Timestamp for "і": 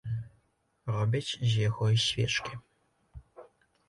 1.97-1.99